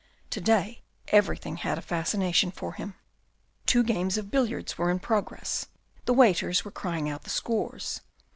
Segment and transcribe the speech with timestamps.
[0.31, 2.95] To day, everything had a fascination for him.
[3.67, 5.67] Two games of billiards were in progress.
[6.05, 8.01] The waiters were crying out the scores.